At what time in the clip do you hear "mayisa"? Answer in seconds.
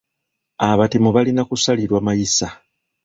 2.05-2.47